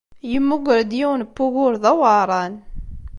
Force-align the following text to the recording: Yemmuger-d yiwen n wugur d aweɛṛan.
Yemmuger-d 0.31 0.91
yiwen 0.99 1.21
n 1.25 1.27
wugur 1.35 1.73
d 1.83 1.83
aweɛṛan. 1.91 2.53